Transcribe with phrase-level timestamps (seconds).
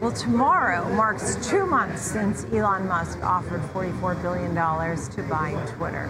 [0.00, 6.08] Well, tomorrow marks two months since Elon Musk offered $44 billion to buy Twitter.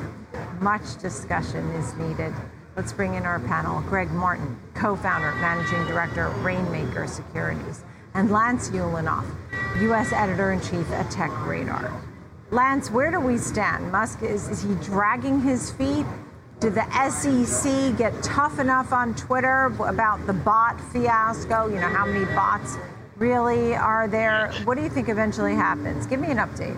[0.60, 2.34] Much discussion is needed.
[2.76, 7.82] Let's bring in our panel Greg Martin, co founder, managing director, Rainmaker Securities,
[8.12, 9.24] and Lance Ulanoff,
[9.80, 10.12] U.S.
[10.12, 11.90] editor in chief at Tech Radar.
[12.50, 13.90] Lance, where do we stand?
[13.90, 16.04] Musk, is, is he dragging his feet?
[16.60, 21.68] Did the SEC get tough enough on Twitter about the bot fiasco?
[21.68, 22.76] You know, how many bots
[23.18, 24.50] really are there?
[24.64, 26.06] What do you think eventually happens?
[26.06, 26.76] Give me an update.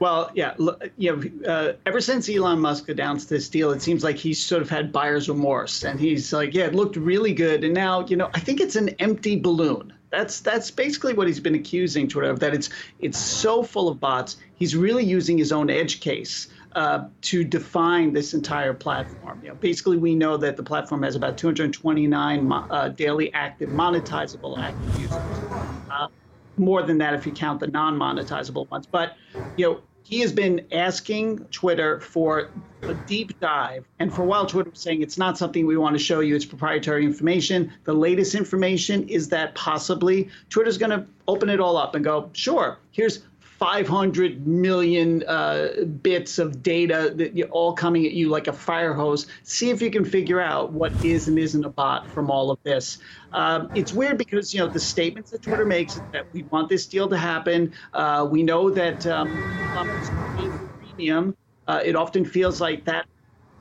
[0.00, 0.54] Well, yeah,
[0.98, 4.60] you know, uh, ever since Elon Musk announced this deal, it seems like he's sort
[4.60, 8.16] of had buyer's remorse, and he's like, yeah, it looked really good, and now, you
[8.16, 9.92] know, I think it's an empty balloon.
[10.14, 12.40] That's that's basically what he's been accusing Twitter of.
[12.40, 14.36] That it's it's so full of bots.
[14.54, 19.40] He's really using his own edge case uh, to define this entire platform.
[19.42, 24.56] You know, basically, we know that the platform has about 229 uh, daily active monetizable
[24.58, 25.20] active users.
[25.90, 26.08] Uh,
[26.56, 28.86] more than that if you count the non-monetizable ones.
[28.86, 29.16] But
[29.56, 32.50] you know, he has been asking Twitter for
[32.86, 33.88] a deep dive.
[33.98, 36.36] And for a while, Twitter was saying it's not something we want to show you.
[36.36, 37.72] It's proprietary information.
[37.84, 42.30] The latest information is that possibly Twitter's going to open it all up and go,
[42.34, 43.24] sure, here's
[43.58, 48.92] 500 million uh, bits of data that you're all coming at you like a fire
[48.92, 49.26] hose.
[49.42, 52.58] See if you can figure out what is and isn't a bot from all of
[52.64, 52.98] this.
[53.32, 56.86] Um, it's weird because you know the statements that Twitter makes that we want this
[56.86, 57.72] deal to happen.
[57.92, 59.46] Uh, we know that um,
[60.96, 61.36] premium.
[61.66, 63.06] Uh, it often feels like that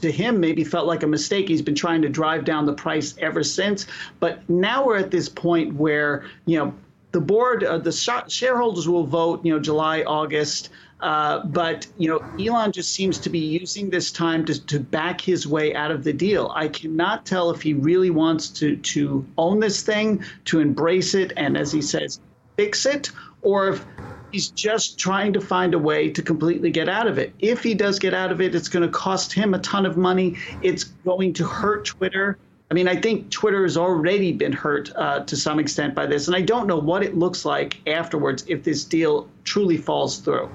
[0.02, 1.47] to him maybe felt like a mistake.
[1.47, 3.88] He's been trying to drive down the price ever since.
[4.19, 6.73] But now we're at this point where, you know,
[7.14, 7.92] the board, uh, the
[8.28, 10.69] shareholders will vote, you know, July, August.
[11.00, 15.20] Uh, but you know, Elon just seems to be using this time to, to back
[15.20, 16.52] his way out of the deal.
[16.55, 21.33] I cannot tell if he really wants to to own this thing, to embrace it,
[21.38, 22.20] and as he says,
[22.55, 23.11] fix it,
[23.42, 23.86] or if
[24.31, 27.33] he's just trying to find a way to completely get out of it.
[27.39, 29.98] If he does get out of it, it's going to cost him a ton of
[29.98, 30.38] money.
[30.61, 32.38] It's going to hurt Twitter.
[32.73, 36.26] I mean, I think Twitter has already been hurt uh, to some extent by this,
[36.26, 40.50] and I don't know what it looks like afterwards if this deal truly falls through.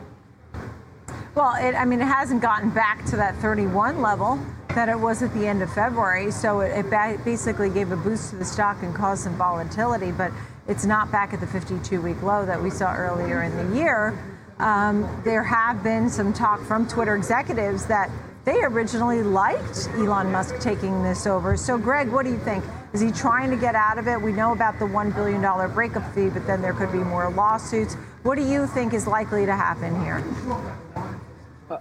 [1.37, 4.37] Well, it, I mean, it hasn't gotten back to that 31 level
[4.71, 8.31] that it was at the end of February, so it, it basically gave a boost
[8.31, 10.33] to the stock and caused some volatility, but
[10.67, 14.19] it's not back at the 52 week low that we saw earlier in the year.
[14.59, 18.11] Um, there have been some talk from Twitter executives that
[18.49, 21.55] they originally liked Elon Musk taking this over.
[21.55, 22.65] So, Greg, what do you think?
[22.95, 24.19] Is he trying to get out of it?
[24.19, 25.43] We know about the $1 billion
[25.75, 27.97] breakup fee, but then there could be more lawsuits.
[28.23, 30.25] What do you think is likely to happen here?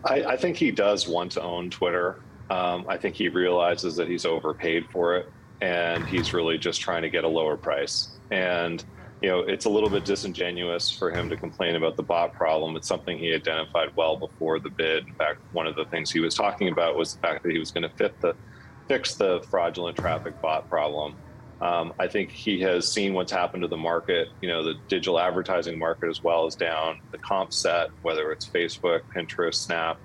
[0.04, 2.20] I, I think he does want to own Twitter.
[2.50, 7.04] Um, I think he realizes that he's overpaid for it, and he's really just trying
[7.04, 8.10] to get a lower price.
[8.30, 8.84] And
[9.22, 12.76] you know, it's a little bit disingenuous for him to complain about the bot problem.
[12.76, 15.08] It's something he identified well before the bid.
[15.08, 17.58] In fact, one of the things he was talking about was the fact that he
[17.58, 18.36] was going to the,
[18.88, 21.16] fix the fraudulent traffic bot problem.
[21.60, 24.28] Um, I think he has seen what's happened to the market.
[24.42, 27.00] You know, the digital advertising market as well is down.
[27.12, 30.00] The comp set, whether it's Facebook, Pinterest, Snap,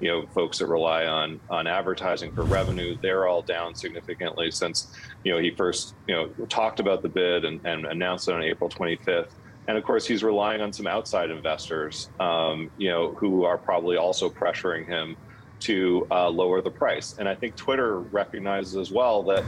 [0.00, 4.92] you know folks that rely on on advertising for revenue they're all down significantly since
[5.24, 8.42] you know he first you know talked about the bid and, and announced it on
[8.42, 9.30] april 25th
[9.66, 13.96] and of course he's relying on some outside investors um, you know who are probably
[13.96, 15.16] also pressuring him
[15.60, 19.44] to uh, lower the price and i think twitter recognizes as well that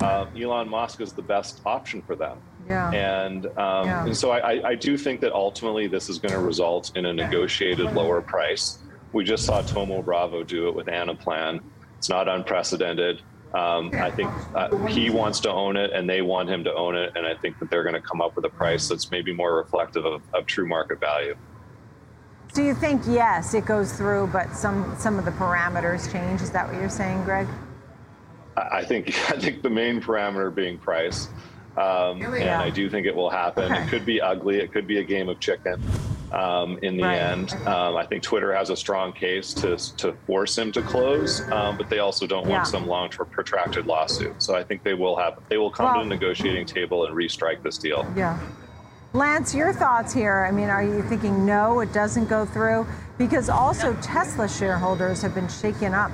[0.00, 2.38] uh, elon musk is the best option for them
[2.68, 2.90] yeah.
[2.92, 4.06] And, um, yeah.
[4.06, 7.12] and so I, I do think that ultimately this is going to result in a
[7.12, 8.78] negotiated lower price.
[9.14, 11.60] We just saw Thoma Bravo do it with Anaplan.
[11.98, 13.22] It's not unprecedented.
[13.54, 16.96] Um, I think uh, he wants to own it and they want him to own
[16.96, 17.12] it.
[17.14, 19.56] And I think that they're going to come up with a price that's maybe more
[19.56, 21.36] reflective of, of true market value.
[22.52, 26.42] Do you think, yes, it goes through, but some, some of the parameters change?
[26.42, 27.46] Is that what you're saying, Greg?
[28.56, 31.28] I think, I think the main parameter being price.
[31.76, 33.70] Um, and I do think it will happen.
[33.70, 33.82] Okay.
[33.84, 34.58] It could be ugly.
[34.58, 35.80] It could be a game of chicken
[36.34, 37.16] um, in the right.
[37.16, 37.52] end.
[37.66, 41.76] Um, I think Twitter has a strong case to, to force him to close, um,
[41.78, 42.56] but they also don't yeah.
[42.56, 44.42] want some long term protracted lawsuit.
[44.42, 47.14] So I think they will have they will come well, to the negotiating table and
[47.14, 48.06] restrike this deal.
[48.16, 48.38] Yeah.
[49.12, 50.44] Lance, your thoughts here.
[50.44, 52.84] I mean, are you thinking no, it doesn't go through?
[53.16, 56.10] Because also Tesla shareholders have been shaken up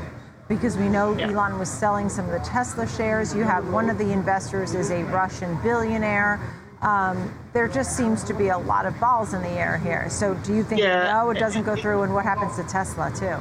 [0.49, 1.31] because we know yeah.
[1.31, 3.34] Elon was selling some of the Tesla shares.
[3.34, 6.40] You have one of the investors is a Russian billionaire.
[6.82, 10.08] Um, there just seems to be a lot of balls in the air here.
[10.08, 11.12] So do you think, yeah.
[11.12, 13.36] no, it doesn't go through, and what happens to Tesla too?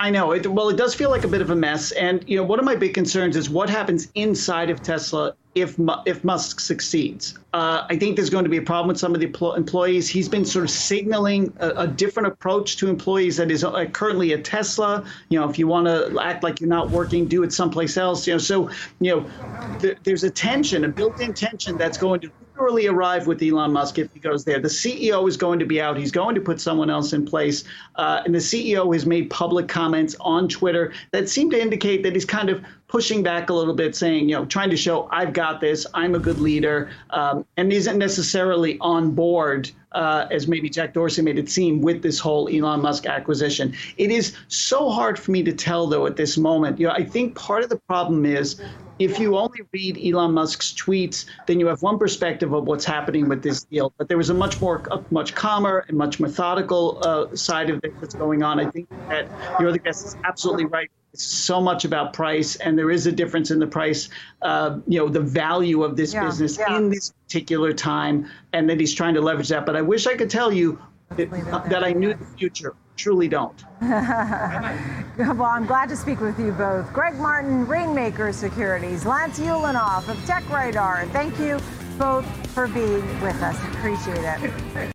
[0.00, 0.32] I know.
[0.32, 1.92] It, well, it does feel like a bit of a mess.
[1.92, 5.78] And, you know, one of my big concerns is what happens inside of Tesla if
[6.06, 7.38] if Musk succeeds.
[7.52, 9.26] Uh, I think there's going to be a problem with some of the
[9.56, 10.08] employees.
[10.08, 14.32] He's been sort of signaling a, a different approach to employees that is uh, currently
[14.32, 15.04] at Tesla.
[15.28, 18.26] You know, if you want to act like you're not working, do it someplace else.
[18.26, 18.70] You know, so
[19.00, 22.30] you know, th- there's a tension, a built-in tension that's going to
[22.60, 24.60] literally arrive with Elon Musk if he goes there.
[24.60, 25.96] The CEO is going to be out.
[25.96, 27.64] He's going to put someone else in place,
[27.96, 32.12] uh, and the CEO has made public comments on Twitter that seem to indicate that
[32.12, 35.32] he's kind of pushing back a little bit, saying, you know, trying to show I've
[35.32, 39.70] got this, I'm a good leader, um, and isn't necessarily on board.
[39.92, 43.74] Uh, as maybe Jack Dorsey made it seem with this whole Elon Musk acquisition.
[43.96, 46.78] It is so hard for me to tell, though, at this moment.
[46.78, 48.60] You know, I think part of the problem is
[49.00, 53.28] if you only read Elon Musk's tweets, then you have one perspective of what's happening
[53.28, 53.92] with this deal.
[53.96, 57.80] But there was a much more, a much calmer and much methodical uh, side of
[57.82, 58.60] it that's going on.
[58.60, 59.26] I think that
[59.58, 63.50] your other guest is absolutely right so much about price, and there is a difference
[63.50, 64.08] in the price,
[64.42, 66.76] uh, you know, the value of this yeah, business yeah.
[66.76, 69.66] in this particular time, and that he's trying to leverage that.
[69.66, 70.80] But I wish I could tell you
[71.16, 72.74] that, uh, that I knew the future.
[72.96, 73.64] Truly don't.
[73.80, 76.92] well, I'm glad to speak with you both.
[76.92, 81.06] Greg Martin, Rainmaker Securities, Lance Ulanoff of Tech Radar.
[81.06, 81.58] Thank you
[81.98, 83.56] both for being with us.
[83.74, 84.92] Appreciate it.